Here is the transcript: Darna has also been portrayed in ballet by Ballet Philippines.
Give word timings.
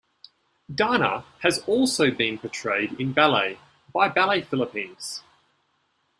Darna 0.73 1.25
has 1.41 1.59
also 1.67 2.09
been 2.09 2.39
portrayed 2.39 2.99
in 2.99 3.13
ballet 3.13 3.59
by 3.93 4.09
Ballet 4.09 4.41
Philippines. 4.41 5.21